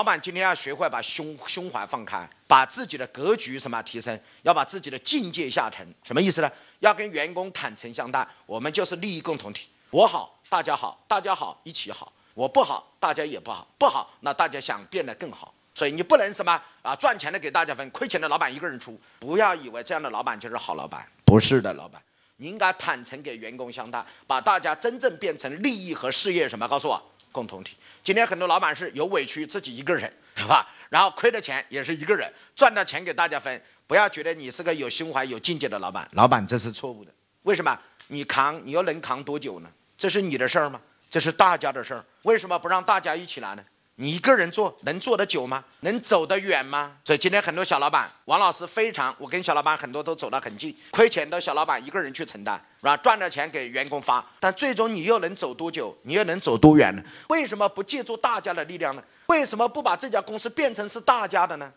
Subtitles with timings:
[0.00, 5.86] 老板今天要学会把胸胸怀放开，把自己的格局什么提升，要把自己的境界下沉。
[6.02, 6.50] 什么意思呢？
[6.78, 9.68] 要跟员工坦诚相待，我们就是利益共同体。
[9.90, 15.52] 我好，大家好，大家好，一起好；我不好，大家也不好，不好，那大家想变得更好。
[15.74, 18.98] 所以你不能什么啊，赚钱的给大家分，亏钱的老板一个人出。
[19.18, 22.02] 不要以为这样的老板就是好老板，不是的，老板，
[22.38, 26.66] 你应该坦诚给员工相待，把大家真正变成利益和事业什么？
[26.66, 26.98] 告诉我。
[27.32, 27.76] 共同体。
[28.02, 30.68] 今天很多老板是有委屈自己一个人， 对吧？
[30.88, 33.60] 然后亏的钱也是一个人，赚的钱给大家分。
[33.86, 37.12] 不要觉得你是个有胸怀、有境界的老板，老板这是错误的。
[37.42, 37.78] 为什么？
[38.08, 39.70] 你扛，你又能扛多久呢？
[39.98, 40.80] 这是你的事儿吗？
[41.10, 42.04] 这是大家的事儿。
[42.22, 43.64] 为什么不让大家一起来呢？
[44.00, 45.62] 你一个人做能做得久吗？
[45.80, 46.96] 能走得远吗？
[47.04, 52.96] 所以今天很多小老板，王老师非常，我跟小老板很多都走得很近，亏钱的小老板一个人去承担，是吧？
[52.96, 55.94] 赚了钱给员工发，但最终你又能走多久？
[56.04, 57.02] 你又能走多远呢？
[57.28, 59.02] 为什么不借助大家的力量呢？
[59.26, 61.70] 为什么不把这家公司变成是大家的呢？